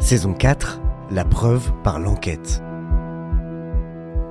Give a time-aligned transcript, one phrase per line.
[0.00, 0.80] Saison 4,
[1.12, 2.60] la preuve par l'enquête.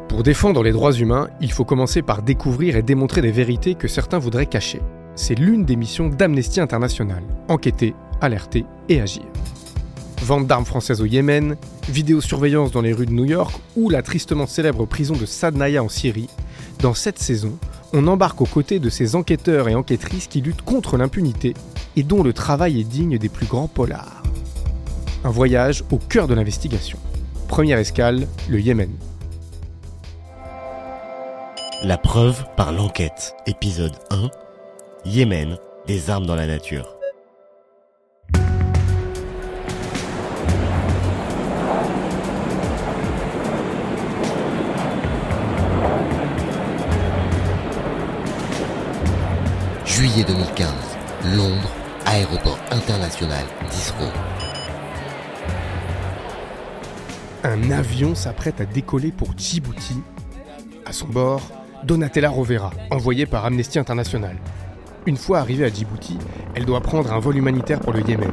[0.09, 3.87] Pour défendre les droits humains, il faut commencer par découvrir et démontrer des vérités que
[3.87, 4.81] certains voudraient cacher.
[5.15, 9.23] C'est l'une des missions d'Amnesty International, enquêter, alerter et agir.
[10.21, 11.55] Vente d'armes françaises au Yémen,
[11.87, 15.87] vidéosurveillance dans les rues de New York ou la tristement célèbre prison de Sadnaya en
[15.87, 16.29] Syrie,
[16.81, 17.57] dans cette saison,
[17.93, 21.53] on embarque aux côtés de ces enquêteurs et enquêtrices qui luttent contre l'impunité
[21.95, 24.18] et dont le travail est digne des plus grands polars.
[25.25, 26.97] Un voyage au cœur de l'investigation.
[27.49, 28.89] Première escale, le Yémen.
[31.83, 33.35] La preuve par l'enquête.
[33.45, 34.29] Épisode 1.
[35.03, 36.95] Yémen, des armes dans la nature.
[49.85, 50.69] Juillet 2015,
[51.35, 51.69] Londres,
[52.05, 54.38] aéroport international d'Israël.
[57.43, 59.95] Un avion s'apprête à décoller pour Djibouti.
[60.85, 61.41] À son bord,
[61.83, 64.35] Donatella Rovera, envoyée par Amnesty International.
[65.05, 66.17] Une fois arrivée à Djibouti,
[66.55, 68.31] elle doit prendre un vol humanitaire pour le Yémen.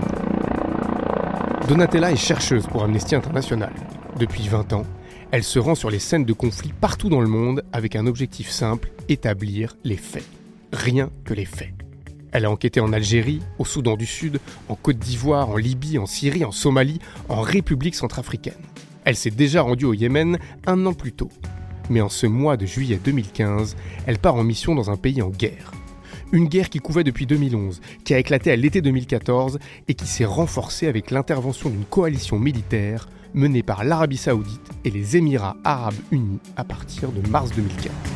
[1.69, 3.73] Donatella est chercheuse pour Amnesty International.
[4.19, 4.85] Depuis 20 ans,
[5.31, 8.51] elle se rend sur les scènes de conflit partout dans le monde avec un objectif
[8.51, 10.25] simple, établir les faits
[10.73, 11.73] rien que les faits.
[12.33, 16.07] Elle a enquêté en Algérie, au Soudan du Sud, en Côte d'Ivoire, en Libye, en
[16.07, 18.55] Syrie, en Somalie, en République centrafricaine.
[19.07, 21.31] Elle s'est déjà rendue au Yémen un an plus tôt.
[21.89, 25.31] Mais en ce mois de juillet 2015, elle part en mission dans un pays en
[25.31, 25.71] guerre.
[26.33, 30.25] Une guerre qui couvait depuis 2011, qui a éclaté à l'été 2014 et qui s'est
[30.25, 36.41] renforcée avec l'intervention d'une coalition militaire menée par l'Arabie saoudite et les Émirats arabes unis
[36.57, 38.16] à partir de mars 2015.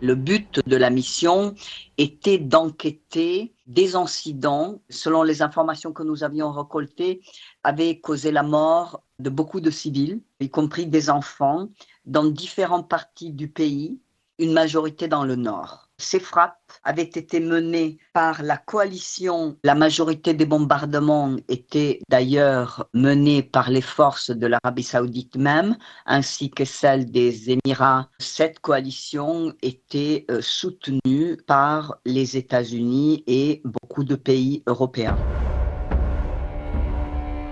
[0.00, 1.54] Le but de la mission
[1.96, 7.20] était d'enquêter des incidents, selon les informations que nous avions récoltées,
[7.64, 11.68] avaient causé la mort de beaucoup de civils, y compris des enfants,
[12.06, 13.98] dans différentes parties du pays,
[14.38, 15.87] une majorité dans le nord.
[16.00, 16.54] Ces frappes
[16.84, 19.56] avaient été menées par la coalition.
[19.64, 25.76] La majorité des bombardements étaient d'ailleurs menés par les forces de l'Arabie saoudite même,
[26.06, 28.08] ainsi que celles des Émirats.
[28.20, 35.18] Cette coalition était euh, soutenue par les États-Unis et beaucoup de pays européens.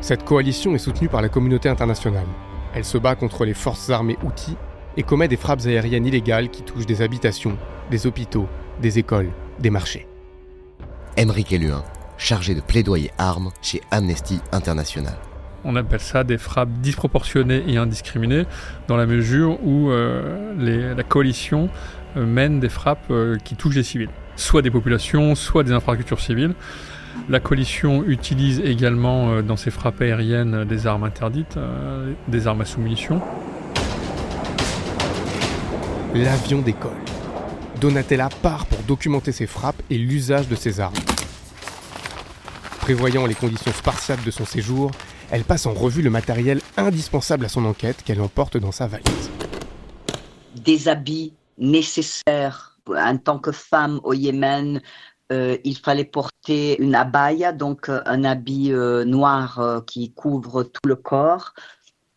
[0.00, 2.28] Cette coalition est soutenue par la communauté internationale.
[2.74, 4.56] Elle se bat contre les forces armées outils
[4.96, 7.56] et commet des frappes aériennes illégales qui touchent des habitations,
[7.90, 8.48] des hôpitaux,
[8.80, 10.06] des écoles, des marchés.
[11.16, 11.84] Émeric Eluin,
[12.18, 15.16] chargé de plaidoyer armes chez Amnesty International.
[15.64, 18.44] On appelle ça des frappes disproportionnées et indiscriminées,
[18.86, 21.68] dans la mesure où euh, la coalition
[22.16, 26.20] euh, mène des frappes euh, qui touchent des civils, soit des populations, soit des infrastructures
[26.20, 26.54] civiles.
[27.28, 31.58] La coalition utilise également dans ses frappes aériennes des armes interdites,
[32.28, 33.22] des armes à sous-munitions.
[36.24, 36.92] L'avion décolle.
[37.78, 40.94] Donatella part pour documenter ses frappes et l'usage de ses armes.
[42.80, 44.92] Prévoyant les conditions spartiates de son séjour,
[45.30, 49.30] elle passe en revue le matériel indispensable à son enquête qu'elle emporte dans sa valise.
[50.54, 54.80] Des habits nécessaires en tant que femme au Yémen.
[55.32, 60.86] Euh, il fallait porter une abaya, donc euh, un habit euh, noir qui couvre tout
[60.86, 61.52] le corps,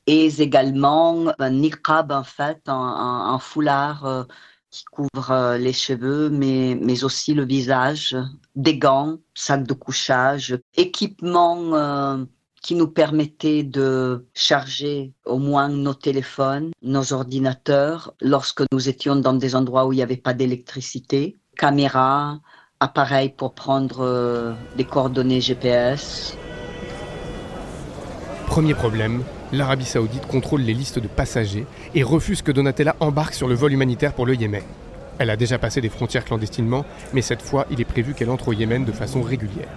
[0.09, 4.25] et également un niqab en fait, un, foulard
[4.71, 8.17] qui couvre euh, les cheveux, mais, mais aussi le visage,
[8.55, 12.25] des gants, sacs de couchage, équipement euh,
[12.61, 19.33] qui nous permettait de charger au moins nos téléphones, nos ordinateurs, lorsque nous étions dans
[19.33, 22.39] des endroits où il n'y avait pas d'électricité, caméras,
[22.79, 26.35] appareils pour prendre euh, des coordonnées GPS.
[28.47, 31.65] Premier problème, l'Arabie saoudite contrôle les listes de passagers
[31.95, 34.63] et refuse que Donatella embarque sur le vol humanitaire pour le Yémen.
[35.17, 38.49] Elle a déjà passé des frontières clandestinement, mais cette fois, il est prévu qu'elle entre
[38.49, 39.67] au Yémen de façon régulière.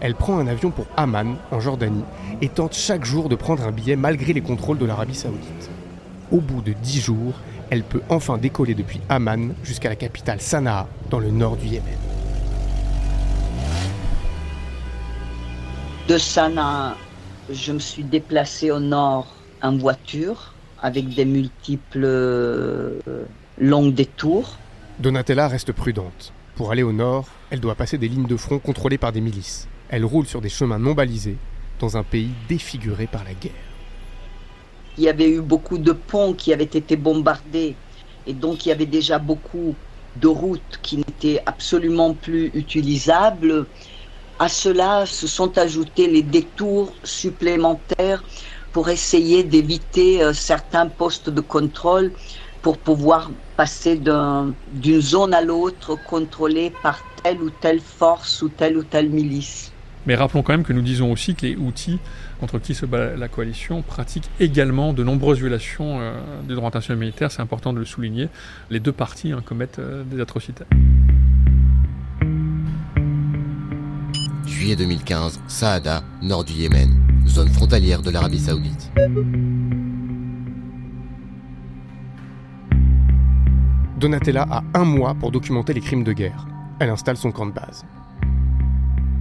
[0.00, 2.02] Elle prend un avion pour Amman, en Jordanie,
[2.40, 5.70] et tente chaque jour de prendre un billet malgré les contrôles de l'Arabie saoudite.
[6.32, 7.34] Au bout de dix jours,
[7.70, 11.94] elle peut enfin décoller depuis Amman jusqu'à la capitale Sanaa, dans le nord du Yémen.
[16.08, 16.96] De Sanaa
[17.52, 22.98] je me suis déplacée au nord en voiture avec des multiples euh,
[23.58, 24.56] longs détours.
[24.98, 26.32] Donatella reste prudente.
[26.56, 29.68] Pour aller au nord, elle doit passer des lignes de front contrôlées par des milices.
[29.88, 31.36] Elle roule sur des chemins non balisés
[31.78, 33.52] dans un pays défiguré par la guerre.
[34.98, 37.74] Il y avait eu beaucoup de ponts qui avaient été bombardés
[38.26, 39.74] et donc il y avait déjà beaucoup
[40.16, 43.66] de routes qui n'étaient absolument plus utilisables
[44.42, 48.24] À cela se sont ajoutés les détours supplémentaires
[48.72, 52.10] pour essayer d'éviter euh, certains postes de contrôle
[52.60, 58.76] pour pouvoir passer d'une zone à l'autre contrôlée par telle ou telle force ou telle
[58.76, 59.70] ou telle milice.
[60.06, 62.00] Mais rappelons quand même que nous disons aussi que les outils
[62.40, 66.98] contre qui se bat la coalition pratiquent également de nombreuses violations euh, du droit international
[66.98, 67.30] militaire.
[67.30, 68.28] C'est important de le souligner.
[68.70, 70.64] Les deux parties hein, commettent euh, des atrocités.
[74.52, 76.90] Juillet 2015, Saada, nord du Yémen,
[77.26, 78.92] zone frontalière de l'Arabie saoudite.
[83.98, 86.46] Donatella a un mois pour documenter les crimes de guerre.
[86.80, 87.84] Elle installe son camp de base.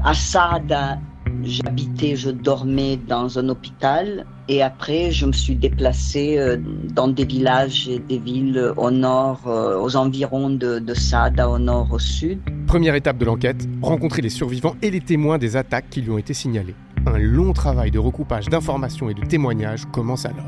[0.04, 1.00] À Saada,
[1.44, 6.58] J'habitais, je dormais dans un hôpital et après je me suis déplacée euh,
[6.94, 11.60] dans des villages et des villes au nord, euh, aux environs de, de Sada, au
[11.60, 12.40] nord, au sud.
[12.68, 16.18] Première étape de l'enquête, rencontrer les survivants et les témoins des attaques qui lui ont
[16.18, 16.76] été signalées.
[17.06, 20.46] Un long travail de recoupage d'informations et de témoignages commence alors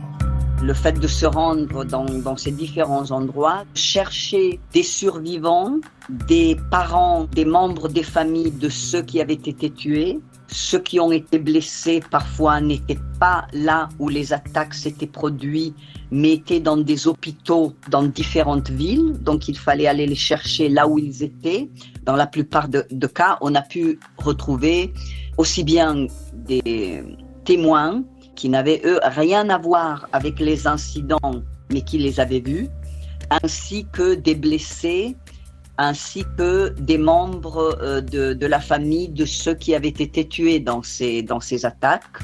[0.64, 5.80] le fait de se rendre dans, dans, ces différents endroits, chercher des survivants,
[6.10, 11.12] des parents, des membres des familles de ceux qui avaient été tués, ceux qui ont
[11.12, 15.76] été blessés parfois n'étaient pas là où les attaques s'étaient produites,
[16.12, 19.14] mais étaient dans des hôpitaux dans différentes villes.
[19.22, 21.70] Donc il fallait aller les chercher là où ils étaient.
[22.04, 24.94] Dans la plupart de, cas, on a pu retrouver
[25.38, 27.04] aussi bien des
[27.46, 28.04] témoins
[28.36, 32.68] qui n'avaient eux rien à voir avec les incidents, mais qui les avaient vus,
[33.44, 35.16] ainsi que des blessés
[35.78, 40.84] ainsi que des membres euh, de, la famille de ceux qui avaient été tués dans
[40.84, 42.20] ces, dans ces attaques.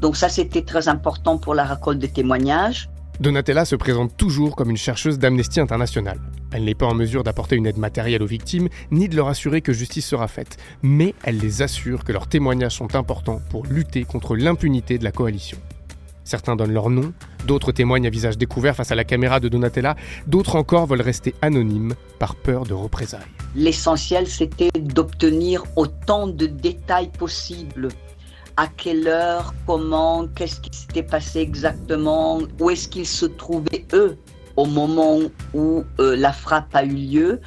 [0.00, 2.88] Donc ça, c'était très important pour la récolte de témoignages.
[3.20, 6.18] Donatella se présente toujours comme une chercheuse d'Amnesty International.
[6.52, 9.60] Elle n'est pas en mesure d'apporter une aide matérielle aux victimes, ni de leur assurer
[9.60, 14.04] que justice sera faite, mais elle les assure que leurs témoignages sont importants pour lutter
[14.04, 15.58] contre l'impunité de la coalition.
[16.24, 17.12] Certains donnent leur nom,
[17.46, 19.96] d'autres témoignent à visage découvert face à la caméra de Donatella,
[20.26, 23.20] d'autres encore veulent rester anonymes par peur de représailles.
[23.54, 27.88] L'essentiel, c'était d'obtenir autant de détails possibles.
[28.56, 34.18] À quelle heure, comment, qu'est-ce qui s'était passé exactement, où est-ce qu'ils se trouvaient eux
[34.56, 35.18] au moment
[35.54, 37.40] où euh, la frappe a eu lieu,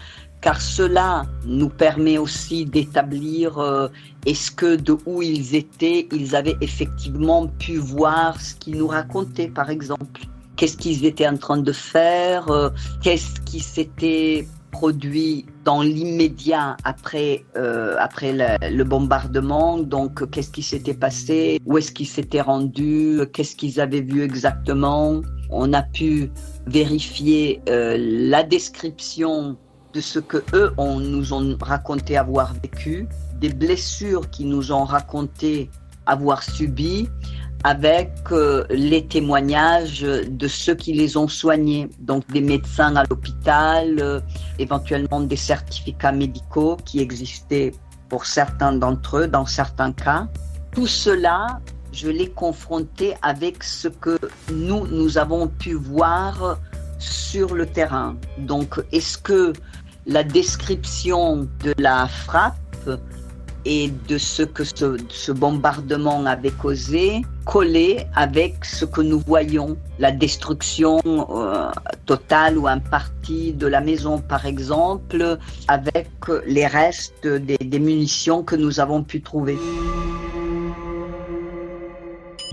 [0.46, 3.88] car cela nous permet aussi d'établir euh,
[4.28, 9.48] est-ce que de où ils étaient, ils avaient effectivement pu voir ce qu'ils nous racontaient,
[9.48, 10.22] par exemple.
[10.56, 12.70] Qu'est-ce qu'ils étaient en train de faire, euh,
[13.02, 19.80] qu'est-ce qui s'était produit dans l'immédiat après, euh, après le, bombardement.
[19.80, 25.24] Donc, qu'est-ce qui s'était passé Où est-ce qu'ils s'étaient rendus Qu'est-ce qu'ils avaient vu exactement
[25.50, 26.30] On a pu
[26.68, 29.58] vérifier la description
[29.96, 33.08] de ce que eux nous ont raconté avoir vécu,
[33.40, 35.72] des blessures qu'ils nous ont raconté
[36.06, 37.08] avoir subies,
[37.64, 43.96] avec euh, les témoignages de ceux qui les ont soignés, donc des médecins à l'hôpital,
[44.00, 44.20] euh,
[44.60, 47.72] éventuellement des certificats médicaux qui existaient
[48.10, 50.28] pour certains d'entre eux dans certains cas.
[50.74, 51.60] Tout cela,
[51.92, 54.20] je l'ai confronté avec ce que
[54.52, 56.60] nous, nous avons pu voir
[57.00, 58.16] sur le terrain.
[58.38, 59.54] Donc, est-ce que
[60.08, 62.56] la description de la frappe
[63.66, 70.12] et de ce que ce, bombardement avait causé collait avec ce que nous voyons, la
[70.12, 71.72] destruction euh,
[72.06, 76.10] totale ou en partie de la maison par exemple, avec
[76.46, 79.58] les restes des, des munitions que nous avons pu trouver.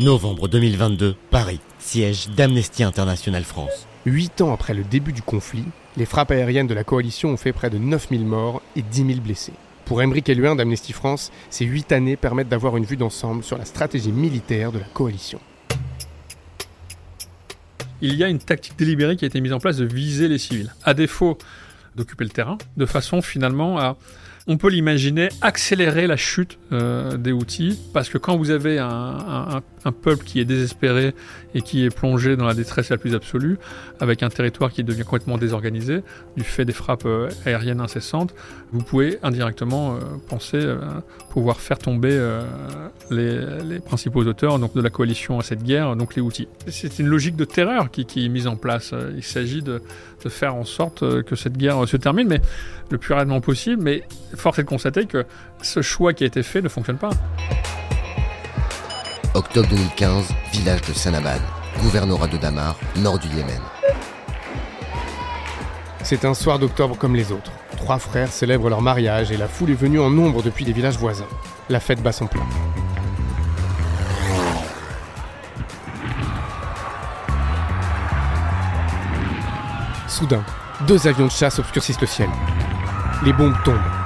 [0.00, 3.86] Novembre 2022, Paris, siège d'Amnesty International France.
[4.06, 5.64] Huit ans après le début du conflit,
[5.96, 9.20] les frappes aériennes de la coalition ont fait près de 9000 morts et 10 000
[9.20, 9.52] blessés.
[9.84, 13.64] Pour Embrick Eluin d'Amnesty France, ces huit années permettent d'avoir une vue d'ensemble sur la
[13.64, 15.40] stratégie militaire de la coalition.
[18.00, 20.38] Il y a une tactique délibérée qui a été mise en place de viser les
[20.38, 21.36] civils, à défaut
[21.94, 23.96] d'occuper le terrain, de façon finalement à
[24.46, 29.62] on peut l'imaginer accélérer la chute euh, des outils, parce que quand vous avez un,
[30.02, 31.12] peuple qui est désespéré
[31.54, 33.58] et qui est plongé dans la détresse la plus absolue,
[34.00, 36.02] avec un territoire qui devient complètement désorganisé
[36.36, 38.34] du fait des frappes euh, aériennes incessantes,
[38.72, 40.60] vous pouvez indirectement euh, penser
[41.30, 42.18] pouvoir faire tomber
[43.10, 46.48] les, principaux auteurs donc de la coalition à cette guerre, donc les outils.
[46.68, 48.94] C'est une logique de terreur qui, est mise en place.
[49.16, 49.82] Il s'agit de,
[50.24, 52.40] de, faire en sorte que cette guerre se termine, mais
[52.92, 53.82] le plus rapidement possible.
[53.82, 54.04] Mais
[54.36, 55.26] force est de constater que
[55.60, 57.10] ce choix qui a été fait ne fonctionne pas.
[59.34, 61.40] Octobre 2015, village de Sanabad,
[61.80, 63.60] gouvernorat de Damar, nord du Yémen.
[66.02, 67.52] C'est un soir d'octobre comme les autres.
[67.76, 70.98] Trois frères célèbrent leur mariage et la foule est venue en nombre depuis les villages
[70.98, 71.28] voisins.
[71.68, 72.46] la fête bat son plein.
[80.08, 80.44] Soudain,
[80.86, 82.28] deux avions de chasse obscurcissent le ciel.
[83.24, 84.01] Les bombes tombent.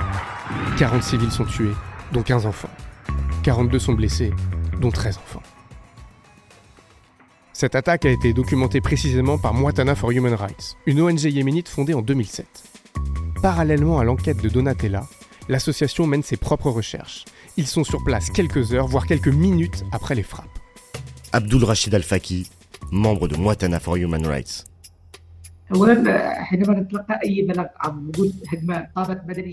[0.79, 1.73] 40 civils sont tués,
[2.13, 2.71] dont 15 enfants.
[3.43, 4.33] 42 sont blessés,
[4.81, 5.43] dont 13 enfants.
[7.53, 11.95] Cette attaque a été documentée précisément par Mwatana for Human Rights, une ONG yéménite fondée
[11.95, 12.47] en 2007.
[13.41, 15.07] Parallèlement à l'enquête de Donatella,
[15.49, 17.25] l'association mène ses propres recherches.
[17.57, 20.59] Ils sont sur place quelques heures, voire quelques minutes après les frappes.
[21.33, 22.51] Abdul Rachid Al-Faki,
[22.91, 24.65] membre de Mwatana for Human Rights.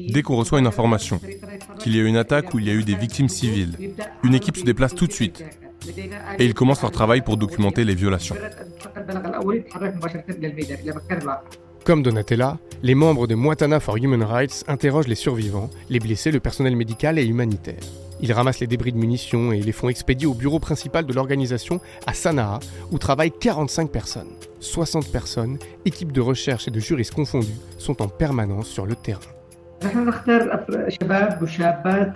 [0.09, 1.19] Dès qu'on reçoit une information
[1.79, 4.35] qu'il y a eu une attaque où il y a eu des victimes civiles, une
[4.35, 5.43] équipe se déplace tout de suite
[6.37, 8.35] et ils commencent leur travail pour documenter les violations.
[11.83, 16.39] Comme Donatella, les membres de Moatana for Human Rights interrogent les survivants, les blessés, le
[16.39, 17.81] personnel médical et humanitaire.
[18.23, 21.81] Ils ramassent les débris de munitions et les font expédier au bureau principal de l'organisation
[22.07, 24.29] à Sanaa, où travaillent 45 personnes.
[24.61, 29.19] 60 personnes, équipes de recherche et de juristes confondus, sont en permanence sur le terrain.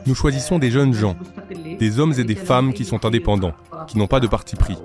[0.06, 1.18] Nous choisissons des jeunes gens,
[1.78, 3.54] des hommes et des femmes qui sont indépendants,
[3.88, 4.78] qui n'ont pas de parti pris.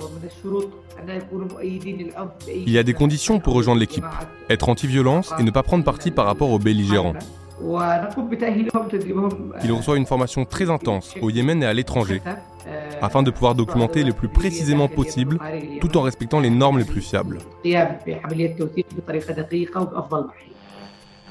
[2.52, 4.04] Il y a des conditions pour rejoindre l'équipe.
[4.50, 7.14] Être anti-violence et ne pas prendre parti par rapport aux belligérants.
[9.64, 12.20] Il reçoit une formation très intense au Yémen et à l'étranger,
[13.00, 15.38] afin de pouvoir documenter le plus précisément possible,
[15.80, 17.38] tout en respectant les normes les plus fiables.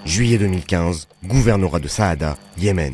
[0.04, 2.94] Juillet 2015, gouvernorat de Saada, Yémen.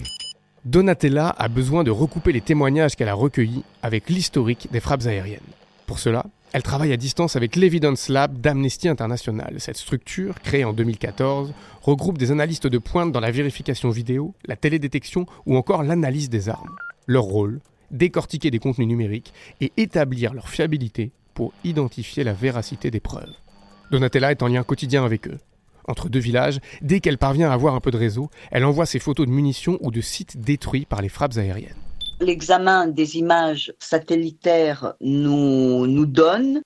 [0.65, 5.39] Donatella a besoin de recouper les témoignages qu'elle a recueillis avec l'historique des frappes aériennes.
[5.86, 9.56] Pour cela, elle travaille à distance avec l'Evidence Lab d'Amnesty International.
[9.60, 14.56] Cette structure, créée en 2014, regroupe des analystes de pointe dans la vérification vidéo, la
[14.56, 16.75] télédétection ou encore l'analyse des armes.
[17.06, 17.60] Leur rôle
[17.92, 23.34] décortiquer des contenus numériques et établir leur fiabilité pour identifier la véracité des preuves.
[23.92, 25.38] Donatella est en lien quotidien avec eux.
[25.88, 29.00] Entre deux villages, dès qu'elle parvient à avoir un peu de réseau, elle envoie ses
[29.00, 31.87] photos de munitions ou de sites détruits par les frappes aériennes.
[32.19, 36.62] L'examen des images satellitaires nous, donne,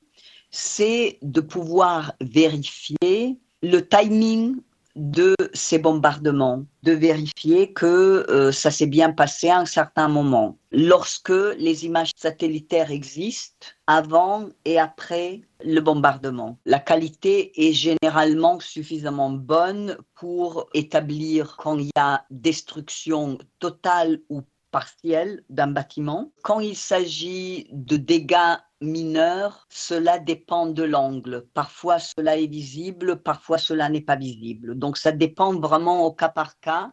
[0.50, 4.62] c'est de pouvoir vérifier le timing
[4.96, 10.58] de ces bombardements, de vérifier que euh, ça s'est bien passé à un certain moment.
[10.72, 16.58] Lorsque les images satellitaires existent, avant et après le bombardement.
[16.66, 24.44] La qualité est généralement suffisamment bonne pour établir quand il y a destruction totale ou
[24.72, 26.32] partielle d'un bâtiment.
[26.44, 31.46] Quand il s'agit de dégâts mineurs, cela dépend de l'angle.
[31.54, 34.78] Parfois cela est visible, parfois cela n'est pas visible.
[34.78, 36.92] Donc ça dépend vraiment au cas par cas.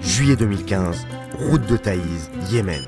[0.00, 1.06] Juillet 2015,
[1.50, 2.84] route de Taïs, Yémen.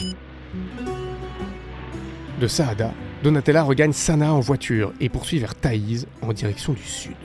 [2.40, 7.16] De Saada, Donatella regagne Sanaa en voiture et poursuit vers Taïs en direction du sud.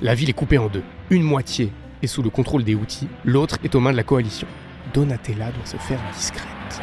[0.00, 0.82] La ville est coupée en deux.
[1.10, 1.72] Une moitié
[2.02, 4.48] est sous le contrôle des Houthis, l'autre est aux mains de la coalition.
[4.92, 6.82] Donatella doit se faire discrète.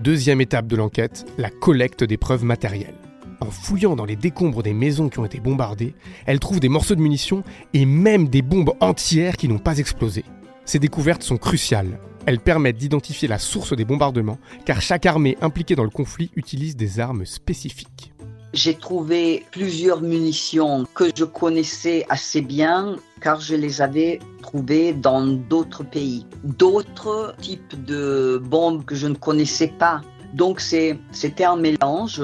[0.00, 2.94] Deuxième étape de l'enquête, la collecte des preuves matérielles.
[3.40, 5.94] En fouillant dans les décombres des maisons qui ont été bombardées,
[6.26, 7.42] elle trouve des morceaux de munitions
[7.74, 10.24] et même des bombes entières qui n'ont pas explosé.
[10.64, 11.98] Ces découvertes sont cruciales.
[12.26, 16.76] Elles permettent d'identifier la source des bombardements, car chaque armée impliquée dans le conflit utilise
[16.76, 18.12] des armes spécifiques.
[18.56, 25.26] J'ai trouvé plusieurs munitions que je connaissais assez bien car je les avais trouvées dans
[25.26, 26.24] d'autres pays.
[26.42, 30.00] D'autres types de bombes que je ne connaissais pas.
[30.32, 32.22] Donc c'était un mélange.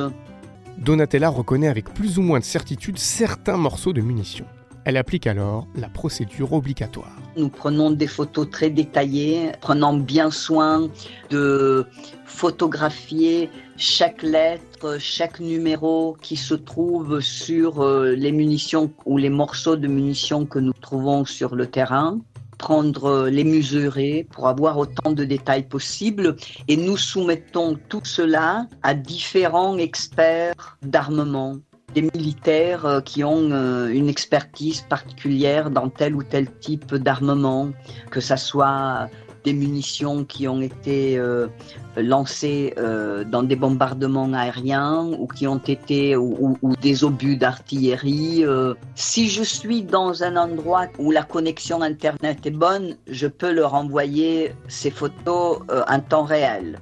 [0.79, 4.47] Donatella reconnaît avec plus ou moins de certitude certains morceaux de munitions.
[4.87, 7.15] Elle applique alors la procédure obligatoire.
[7.37, 10.89] Nous prenons des photos très détaillées, prenant bien soin
[11.31, 11.87] de
[12.25, 13.51] photographier
[13.83, 19.89] chaque lettre, chaque numéro qui se trouve sur euh, les munitions ou les morceaux de
[19.89, 22.21] munitions que nous trouvons sur le terrain.
[22.59, 26.37] Prendre euh, les mesurer pour avoir autant de détails possibles.
[26.69, 31.57] Et nous soumettons tout cela à différents experts d'armement.
[31.93, 33.51] Des militaires euh, qui ont
[33.89, 37.71] une expertise particulière dans tel ou tel type d'armement,
[38.13, 39.09] que ça soit
[39.45, 41.49] des munitions qui ont été euh,
[41.97, 48.45] lancées euh, dans des bombardements aériens ou qui ont été ou, des obus d'artillerie.
[48.45, 48.75] Euh.
[48.95, 53.75] Si je suis dans un endroit où la connexion internet est bonne, je peux leur
[53.75, 56.79] envoyer ces photos en temps réel.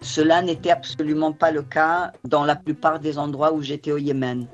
[0.00, 4.46] Cela n'était absolument pas le cas dans la plupart des endroits où j'étais au Yémen.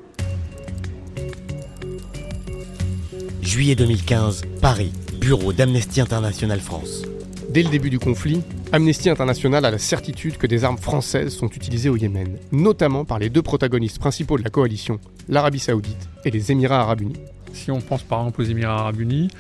[3.43, 7.02] Juillet 2015, Paris, bureau d'Amnesty International France.
[7.50, 11.49] Dès le début du conflit, Amnesty International a la certitude que des armes françaises sont
[11.49, 16.30] utilisées au Yémen, notamment par les deux protagonistes principaux de la coalition, l'Arabie saoudite et
[16.30, 17.21] les Émirats arabes unis.
[17.52, 19.30] Si on pense par exemple aux Émirats arabes unis,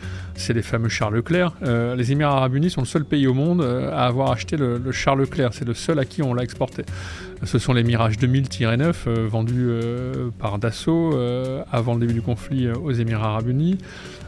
[0.40, 1.52] c'est les fameux Charles Leclerc.
[1.62, 4.56] Euh, les Émirats arabes unis sont le seul pays au monde euh, à avoir acheté
[4.56, 5.50] le, le Charles Leclerc.
[5.52, 6.84] C'est le seul à qui on l'a exporté.
[7.44, 9.70] Ce sont les Mirage 2000-9 euh, vendus
[10.38, 11.16] par Dassault
[11.70, 13.78] avant le début du conflit aux Émirats arabes unis.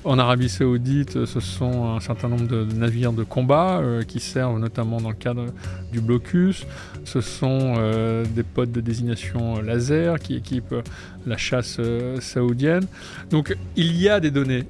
[0.05, 5.01] En Arabie saoudite, ce sont un certain nombre de navires de combat qui servent notamment
[5.01, 5.47] dans le cadre
[5.93, 6.67] du blocus.
[7.05, 7.75] Ce sont
[8.35, 10.75] des pods de désignation laser qui équipent
[11.27, 11.81] la chasse
[12.21, 12.87] saoudienne.
[13.31, 14.65] Donc il y a des données.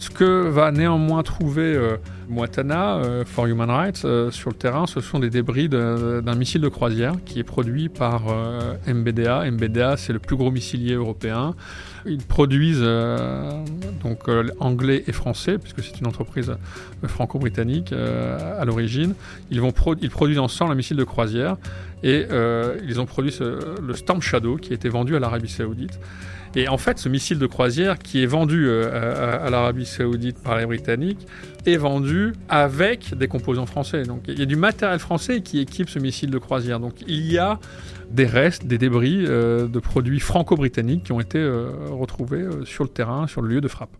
[0.00, 1.98] Ce que va néanmoins trouver euh,
[2.32, 6.68] euh, for Human Rights euh, sur le terrain, ce sont des débris d'un missile de
[6.68, 9.50] croisière qui est produit par euh, MBDA.
[9.50, 11.54] MBDA, c'est le plus gros missilier européen.
[12.06, 12.80] Ils produisent
[14.02, 14.20] donc
[14.58, 16.56] anglais et français, puisque c'est une entreprise
[17.06, 19.14] franco-britannique à l'origine.
[19.50, 19.60] Ils,
[20.00, 21.58] ils produisent ensemble un missile de croisière
[22.02, 22.24] et
[22.88, 25.98] ils ont produit le Storm Shadow qui a été vendu à l'Arabie Saoudite.
[26.56, 30.58] Et en fait, ce missile de croisière qui est vendu euh, à, l'Arabie Saoudite par
[30.58, 31.26] les Britanniques
[31.64, 34.02] est vendu avec des composants français.
[34.02, 36.80] Donc il y a du matériel français qui équipe ce missile de croisière.
[36.80, 37.60] Donc il y a
[38.10, 42.90] des restes, des débris euh, de produits franco-britanniques qui ont été euh, retrouvés sur le
[42.90, 43.96] terrain, sur le lieu de frappe.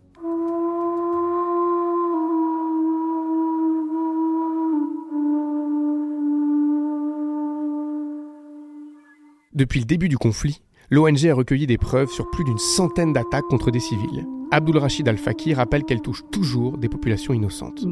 [9.54, 13.46] Depuis le début du conflit, l'ONG a recueilli des preuves sur plus d'une centaine d'attaques
[13.48, 14.26] contre des civils.
[14.50, 17.84] Abdul Rachid Al-Fakir rappelle qu'elle touche toujours des populations innocentes.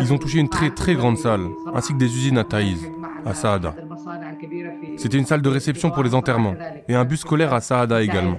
[0.00, 2.84] Ils ont touché une très très grande salle, ainsi que des usines à Taïz,
[3.24, 3.76] à Saada.
[4.96, 6.56] C'était une salle de réception pour les enterrements,
[6.88, 8.38] et un bus scolaire à Saada également.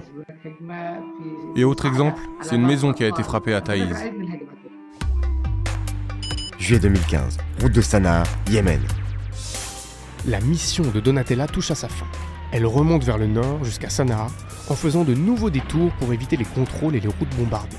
[1.56, 3.96] Et autre exemple, c'est une maison qui a été frappée à Taïz.
[6.58, 8.80] Juillet 2015, route de Sanaa, Yémen.
[10.28, 12.06] La mission de Donatella touche à sa fin.
[12.50, 14.26] Elle remonte vers le nord jusqu'à Sanaa
[14.68, 17.76] en faisant de nouveaux détours pour éviter les contrôles et les routes bombardées.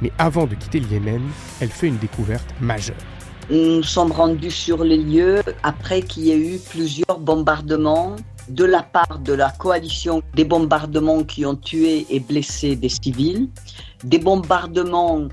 [0.00, 1.20] Mais avant de quitter le Yémen,
[1.60, 2.96] elle fait une découverte majeure.
[3.50, 8.16] Nous sommes rendus sur les lieux après qu'il y ait eu plusieurs bombardements
[8.48, 13.50] de la part de la coalition, des bombardements qui ont tué et blessé des civils,
[14.04, 15.28] des bombardements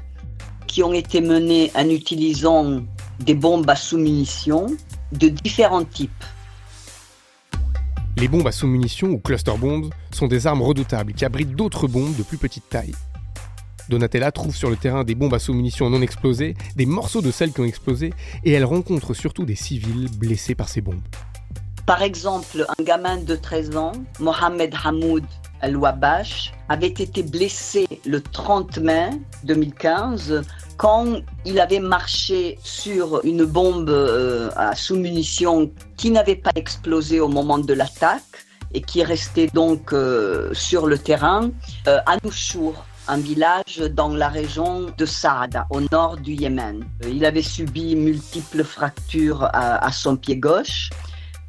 [0.67, 2.81] qui ont été menés en utilisant
[3.21, 4.67] des bombes à sous-munitions
[5.13, 6.25] de différents types.
[8.21, 12.15] Les bombes à sous-munitions ou cluster bombs sont des armes redoutables qui abritent d'autres bombes
[12.15, 12.93] de plus petite taille.
[13.89, 17.51] Donatella trouve sur le terrain des bombes à sous-munitions non explosées, des morceaux de celles
[17.51, 21.01] qui ont explosé, et elle rencontre surtout des civils blessés par ces bombes.
[21.87, 25.25] Par exemple, un gamin de 13 ans, Mohamed Hamoud
[25.61, 29.09] Al-Wabash, avait été blessé le 30 mai
[29.43, 30.43] 2015
[30.77, 37.27] quand il avait marché sur une bombe euh, à sous-munitions qui n'avait pas explosé au
[37.27, 41.51] moment de l'attaque et qui restait donc euh, sur le terrain
[41.87, 46.83] euh, à Noushour, un village dans la région de Saada, au nord du Yémen.
[47.07, 50.89] Il avait subi multiples fractures à son pied gauche.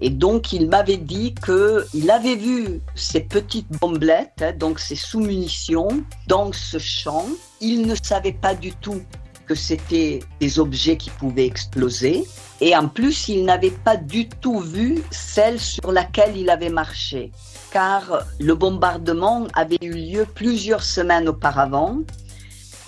[0.04, 6.02] Et donc, il m'avait dit qu'il avait vu ces petites bombelettes, hein, donc ces sous-munitions,
[6.26, 7.26] dans ce champ.
[7.60, 9.00] Il ne savait pas du tout
[9.46, 12.24] que c'était des objets qui pouvaient exploser.
[12.60, 17.30] Et en plus, il n'avait pas du tout vu celle sur laquelle il avait marché.
[17.70, 21.98] Car le bombardement avait eu lieu plusieurs semaines auparavant.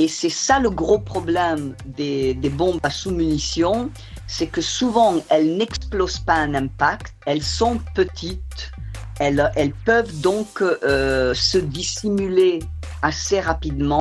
[0.00, 3.90] Et c'est ça le gros problème des, des bombes à sous-munitions,
[4.26, 8.72] c'est que souvent elles n'explosent pas un impact, elles sont petites,
[9.20, 12.60] elles, peuvent donc euh, se dissimuler
[13.02, 14.00] assez rapidement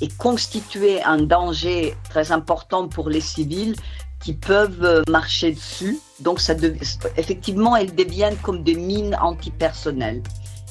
[0.00, 3.76] et constituer un danger très important pour les civils
[4.20, 5.98] qui peuvent marcher dessus.
[6.20, 6.40] Donc
[7.16, 10.22] effectivement, elles deviennent comme des mines antipersonnelles.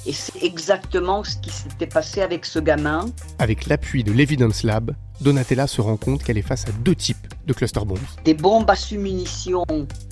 [0.05, 3.09] Et c'est exactement ce qui s'était passé avec ce gamin.
[3.39, 7.27] Avec l'appui de l'Evidence Lab, Donatella se rend compte qu'elle est face à deux types
[7.47, 7.97] de cluster bombs.
[8.23, 9.65] Des bombes à sous-munitions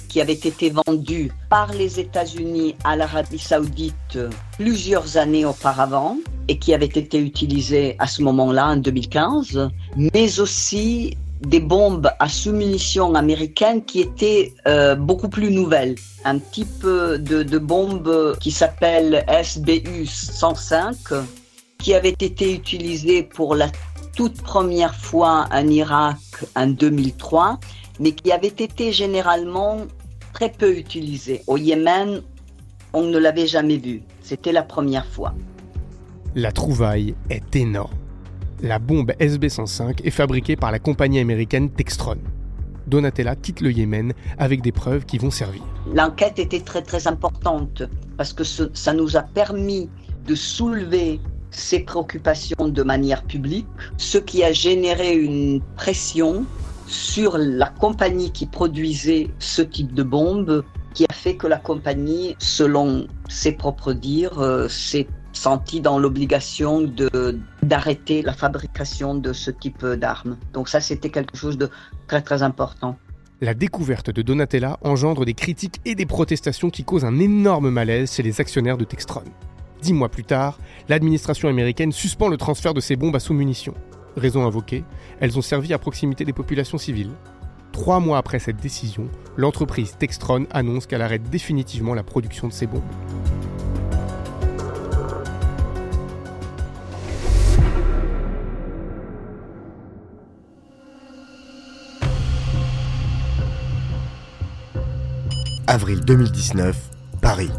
[0.07, 4.19] qui avaient été vendues par les États-Unis à l'Arabie saoudite
[4.57, 11.17] plusieurs années auparavant et qui avaient été utilisées à ce moment-là, en 2015, mais aussi
[11.41, 15.95] des bombes à sous-munitions américaines qui étaient euh, beaucoup plus nouvelles.
[16.25, 20.95] Un type de, de bombe qui s'appelle SBU 105,
[21.79, 23.67] qui avait été utilisé pour la
[24.15, 26.17] toute première fois en Irak
[26.55, 27.59] en 2003,
[27.99, 29.77] mais qui avait été généralement
[30.33, 31.41] très peu utilisé.
[31.47, 32.21] Au Yémen,
[32.93, 34.01] on ne l'avait jamais vu.
[34.21, 35.33] C'était la première fois.
[36.35, 37.93] La trouvaille est énorme.
[38.61, 42.17] La bombe SB-105 est fabriquée par la compagnie américaine Textron.
[42.87, 45.61] Donatella quitte le Yémen avec des preuves qui vont servir.
[45.93, 47.83] L'enquête était très très importante
[48.17, 49.89] parce que ce- ça nous a permis
[50.27, 51.19] de soulever
[51.53, 56.45] ces préoccupations de manière publique, ce qui a généré une pression
[56.87, 60.63] sur la compagnie qui produisait ce type de bombe,
[60.93, 66.81] qui a fait que la compagnie, selon ses propres dires, euh, s'est sentie dans l'obligation
[66.81, 70.37] de d'arrêter la fabrication de ce type d'armes.
[70.53, 71.69] Donc ça, c'était quelque chose de
[72.07, 72.97] très très important.
[73.41, 78.13] La découverte de Donatella engendre des critiques et des protestations qui causent un énorme malaise
[78.13, 79.23] chez les actionnaires de Textron.
[79.83, 83.73] Dix mois plus tard, l'administration américaine suspend le transfert de ces bombes à sous-munitions.
[84.15, 84.85] Raison invoquée,
[85.19, 87.11] elles ont servi à proximité des populations civiles.
[87.73, 92.65] Trois mois après cette décision, l'entreprise Textron annonce qu'elle arrête définitivement la production de ces
[92.65, 92.81] bombes.
[105.67, 107.51] Avril 2019, Paris.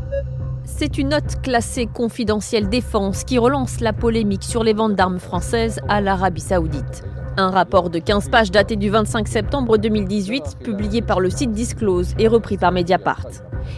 [0.85, 5.81] C'est une note classée confidentielle défense qui relance la polémique sur les ventes d'armes françaises
[5.89, 7.05] à l'Arabie saoudite.
[7.39, 12.13] Un rapport de 15 pages daté du 25 septembre 2018, publié par le site Disclose
[12.19, 13.29] et repris par Mediapart.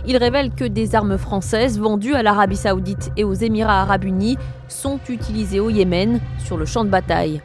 [0.09, 4.37] Il révèle que des armes françaises vendues à l'Arabie saoudite et aux Émirats arabes unis
[4.67, 7.41] sont utilisées au Yémen sur le champ de bataille.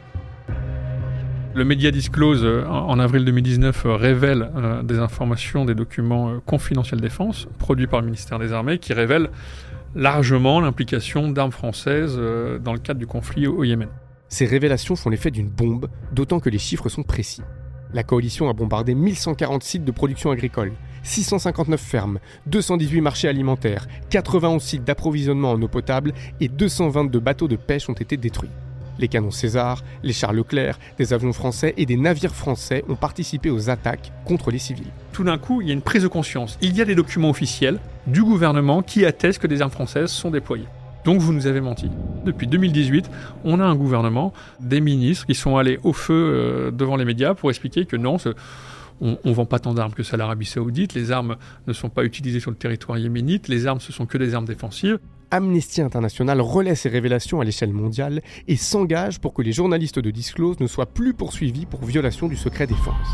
[1.54, 7.02] Le Media Disclose, euh, en avril 2019, euh, révèle euh, des informations, des documents confidentiels
[7.02, 9.28] défense produits par le ministère des Armées qui révèlent
[9.94, 12.18] largement l'implication d'armes françaises
[12.64, 13.90] dans le cadre du conflit au Yémen.
[14.28, 17.42] Ces révélations font l'effet d'une bombe, d'autant que les chiffres sont précis.
[17.92, 24.62] La coalition a bombardé 1140 sites de production agricole, 659 fermes, 218 marchés alimentaires, 91
[24.62, 28.48] sites d'approvisionnement en eau potable et 222 bateaux de pêche ont été détruits.
[28.98, 33.50] Les canons César, les chars Leclerc, des avions français et des navires français ont participé
[33.50, 34.86] aux attaques contre les civils.
[35.12, 36.58] Tout d'un coup, il y a une prise de conscience.
[36.60, 40.30] Il y a des documents officiels du gouvernement qui attestent que des armes françaises sont
[40.30, 40.66] déployées.
[41.04, 41.90] Donc vous nous avez menti.
[42.24, 43.10] Depuis 2018,
[43.44, 47.34] on a un gouvernement, des ministres qui sont allés au feu euh, devant les médias
[47.34, 48.34] pour expliquer que non, ce-
[49.00, 51.34] on ne vend pas tant d'armes que ça à l'Arabie saoudite, les armes
[51.66, 54.44] ne sont pas utilisées sur le territoire yéménite, les armes ce sont que des armes
[54.44, 55.00] défensives.
[55.32, 60.10] Amnesty International relaie ces révélations à l'échelle mondiale et s'engage pour que les journalistes de
[60.10, 63.08] Disclose ne soient plus poursuivis pour violation du secret défense.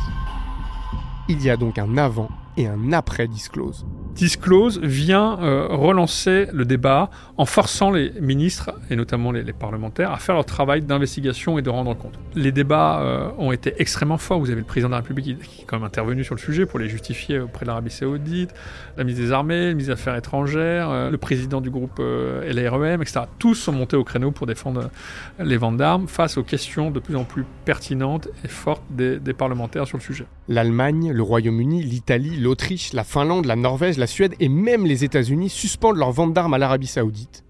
[1.29, 3.87] Il y a donc un avant et un après Disclose.
[4.15, 10.11] Disclose vient euh, relancer le débat en forçant les ministres, et notamment les, les parlementaires,
[10.11, 12.19] à faire leur travail d'investigation et de rendre compte.
[12.35, 14.41] Les débats euh, ont été extrêmement forts.
[14.41, 16.41] Vous avez le président de la République qui, qui est quand même intervenu sur le
[16.41, 18.53] sujet pour les justifier auprès de l'Arabie Saoudite,
[18.97, 23.01] la ministre des Armées, le ministre des Affaires étrangères, euh, le président du groupe LREM,
[23.01, 23.21] etc.
[23.39, 24.91] Tous sont montés au créneau pour défendre
[25.39, 29.33] les ventes d'armes face aux questions de plus en plus pertinentes et fortes des, des
[29.33, 30.27] parlementaires sur le sujet.
[30.49, 35.51] L'Allemagne, le Royaume-Uni, l'Italie, l'Autriche, la Finlande, la Norvège, la Suède et même les États-Unis
[35.51, 37.45] suspendent leur vente d'armes à l'Arabie saoudite.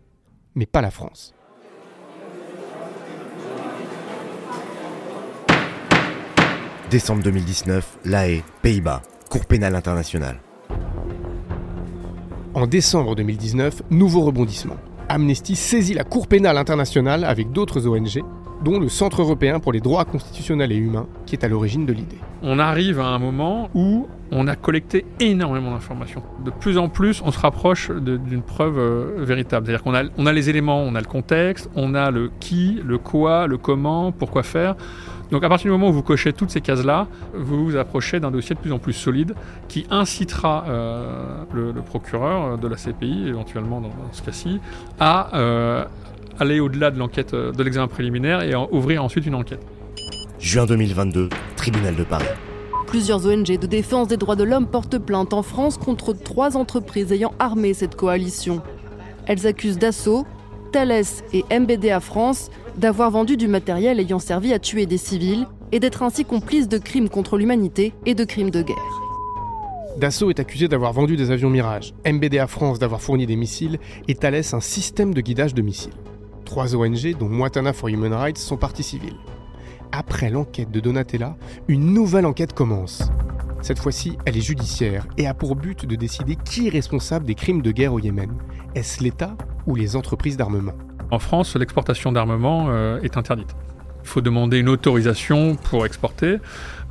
[0.57, 1.35] Mais pas la France.
[6.91, 10.41] Décembre 2019, La Haye, Pays-Bas, Cour pénale internationale.
[12.55, 14.79] En décembre 2019, nouveau rebondissement.
[15.09, 18.25] Amnesty saisit la Cour pénale internationale avec d'autres ONG,
[18.62, 21.92] dont le Centre européen pour les droits constitutionnels et humains, qui est à l'origine de
[21.92, 22.18] l'idée.
[22.42, 26.23] on arrive à un moment où on a collecté énormément d'informations.
[26.44, 29.66] De plus en plus, on se rapproche d'une preuve euh, véritable.
[29.66, 32.81] C'est-à-dire qu'on a, on a les éléments, on a le contexte, on a le qui,
[32.85, 34.77] le quoi, le comment, pourquoi faire.
[35.31, 38.31] Donc à partir du moment où vous cochez toutes ces cases-là, vous vous approchez d'un
[38.31, 39.35] dossier de plus en plus solide
[39.68, 44.61] qui incitera euh, le, procureur de la CPI, éventuellement dans, dans ce cas-ci,
[44.99, 45.85] à euh,
[46.38, 49.61] aller au-delà de l'enquête, euh, de l'examen préliminaire et en- ouvrir ensuite une enquête.
[50.38, 52.24] Juin 2022, Tribunal de Paris.
[52.87, 57.12] Plusieurs ONG de défense des droits de l'homme portent plainte en France contre trois entreprises
[57.12, 58.62] ayant armé cette coalition.
[59.27, 60.24] Elles accusent Dassault,
[60.72, 65.81] Thales et MBDA France d'avoir vendu du matériel ayant servi à tuer des civils et
[65.81, 68.77] d'être ainsi complices de crimes contre l'humanité et de crimes de guerre.
[69.98, 74.14] Dassault est accusé d'avoir vendu des avions Mirage, MBDA France d'avoir fourni des missiles et
[74.14, 75.92] Thales un système de guidage de missiles.
[76.49, 79.19] Trois ONG, dont Moitana for Human Rights, sont parties civiles.
[79.93, 81.37] Après l'enquête de Donatella,
[81.69, 83.03] une nouvelle enquête commence.
[83.61, 87.35] Cette fois-ci, elle est judiciaire et a pour but de décider qui est responsable des
[87.35, 88.31] crimes de guerre au Yémen.
[88.75, 90.73] Est-ce l'État ou les entreprises d'armement?
[91.11, 93.55] En France, l'exportation d'armement euh, est interdite.
[94.03, 96.39] Il faut demander une autorisation pour exporter,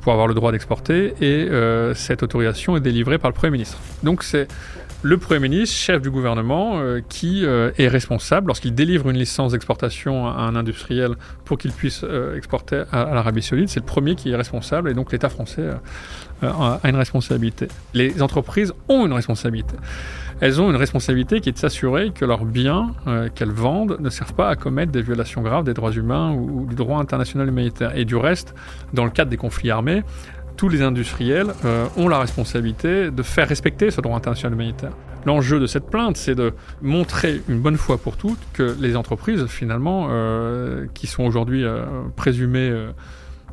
[0.02, 3.78] pour avoir le droit d'exporter, et euh, cette autorisation est délivrée par le Premier ministre.
[4.04, 4.46] Donc c'est
[5.02, 9.52] le Premier ministre, chef du gouvernement, euh, qui euh, est responsable lorsqu'il délivre une licence
[9.52, 13.68] d'exportation à un industriel pour qu'il puisse euh, exporter à, l'Arabie saoudite.
[13.68, 15.70] C'est le premier qui est responsable et donc l'État français
[16.42, 17.68] a une responsabilité.
[17.94, 19.76] Les entreprises ont une responsabilité.
[20.40, 22.92] Elles ont une responsabilité qui est de s'assurer que leurs biens
[23.34, 26.76] qu'elles vendent ne servent pas à commettre des violations graves des droits humains ou du
[26.76, 27.96] droit international humanitaire.
[27.96, 28.54] Et du reste,
[28.92, 30.04] dans le cadre des conflits armés,
[30.58, 34.90] tous les industriels euh, ont la responsabilité de faire respecter ce droit international humanitaire.
[35.24, 39.46] L'enjeu de cette plainte, c'est de montrer une bonne fois pour toutes que les entreprises,
[39.46, 41.84] finalement, euh, qui sont aujourd'hui euh,
[42.16, 42.90] présumées euh,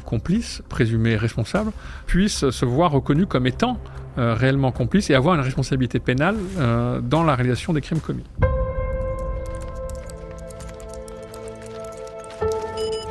[0.05, 1.71] complices, présumées responsables,
[2.07, 3.79] puissent se voir reconnues comme étant
[4.17, 8.23] euh, réellement complices et avoir une responsabilité pénale euh, dans la réalisation des crimes commis.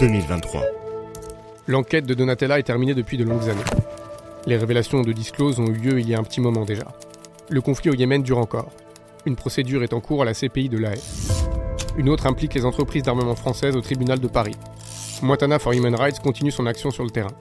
[0.00, 0.62] 2023.
[1.66, 3.83] L'enquête de Donatella est terminée depuis de longues années.
[4.46, 6.84] Les révélations de Disclose ont eu lieu il y a un petit moment déjà.
[7.48, 8.70] Le conflit au Yémen dure encore.
[9.24, 11.00] Une procédure est en cours à la CPI de l'AE.
[11.96, 14.56] Une autre implique les entreprises d'armement françaises au tribunal de Paris.
[15.22, 17.32] Montana for Human Rights continue son action sur le terrain.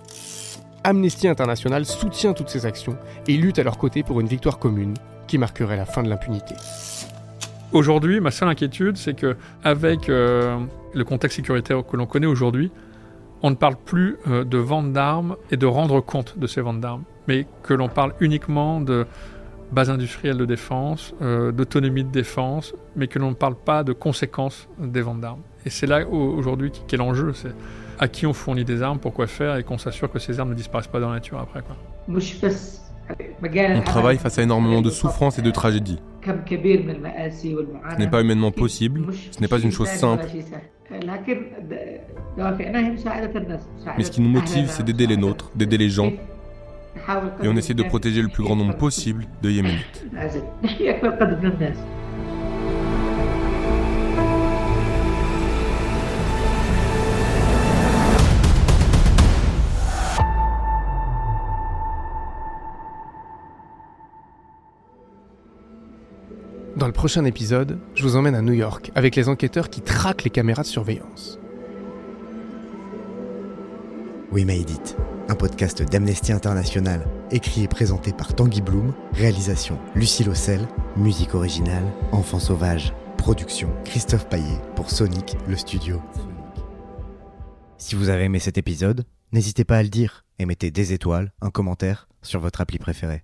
[0.86, 4.94] Amnesty International soutient toutes ces actions et lutte à leur côté pour une victoire commune
[5.28, 6.56] qui marquerait la fin de l'impunité.
[7.74, 9.36] Aujourd'hui, ma seule inquiétude, c'est que
[9.66, 10.58] avec euh,
[10.94, 12.72] le contexte sécuritaire que l'on connaît aujourd'hui,
[13.44, 16.80] on ne parle plus euh, de vente d'armes et de rendre compte de ces ventes
[16.80, 19.06] d'armes, mais que l'on parle uniquement de
[19.72, 23.92] base industrielle de défense, euh, d'autonomie de défense, mais que l'on ne parle pas de
[23.92, 25.42] conséquences des ventes d'armes.
[25.66, 27.54] Et c'est là aujourd'hui qu'est l'enjeu, c'est
[28.00, 30.56] à qui on fournit des armes, pourquoi faire, et qu'on s'assure que ces armes ne
[30.56, 31.64] disparaissent pas dans la nature après.
[33.76, 36.00] On travaille face à énormément de souffrances et de tragédies.
[36.26, 36.32] Ce
[37.98, 40.26] n'est pas humainement possible, ce n'est pas une chose simple,
[43.98, 46.12] mais ce qui nous motive, c'est d'aider les nôtres, d'aider les gens.
[47.42, 50.06] Et on essaie de protéger le plus grand nombre possible de Yéménites.
[66.84, 70.26] Dans le prochain épisode, je vous emmène à New York avec les enquêteurs qui traquent
[70.26, 71.40] les caméras de surveillance.
[74.34, 74.98] We Made It,
[75.30, 80.68] un podcast d'Amnesty International, écrit et présenté par Tanguy Bloom, réalisation Lucie Lossel,
[80.98, 86.02] musique originale Enfant Sauvage, production Christophe Paillet pour Sonic, le studio.
[87.78, 91.32] Si vous avez aimé cet épisode, n'hésitez pas à le dire et mettez des étoiles,
[91.40, 93.24] un commentaire sur votre appli préférée.